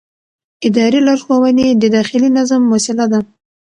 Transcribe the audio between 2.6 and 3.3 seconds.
وسیله ده.